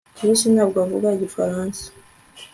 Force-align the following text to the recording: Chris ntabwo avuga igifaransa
Chris 0.17 0.41
ntabwo 0.53 0.77
avuga 0.85 1.07
igifaransa 1.17 1.83